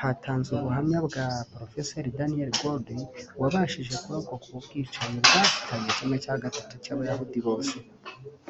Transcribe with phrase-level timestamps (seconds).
[0.00, 1.72] Hatanzwe ubuhamya bwa Prof
[2.18, 2.88] Daniel Gold
[3.40, 7.74] wabashije kurokoka ubu bwicanyi bwahitanye kimwe cya gatatu cy’Abayahudi bose